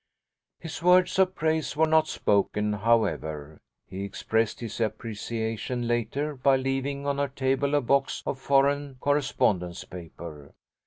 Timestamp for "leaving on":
6.55-7.19